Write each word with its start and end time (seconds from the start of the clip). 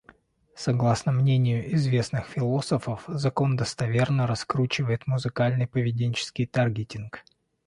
Согласно 0.55 1.11
мнению 1.11 1.75
известных 1.75 2.25
философов, 2.25 3.03
закон 3.07 3.55
достоверно 3.55 4.25
раскручивает 4.25 5.05
музыкальный 5.05 5.67
поведенческий 5.67 6.47
таргетинг. 6.47 7.23